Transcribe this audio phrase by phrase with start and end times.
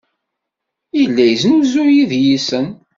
[0.99, 2.67] Yella yesnuzuy idlisen.